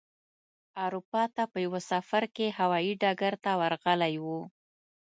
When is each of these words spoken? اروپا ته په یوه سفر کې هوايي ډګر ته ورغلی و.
اروپا 0.85 1.23
ته 1.35 1.43
په 1.51 1.57
یوه 1.65 1.79
سفر 1.91 2.23
کې 2.35 2.55
هوايي 2.59 2.93
ډګر 3.01 3.33
ته 3.43 3.51
ورغلی 3.61 4.13
و. 4.23 4.25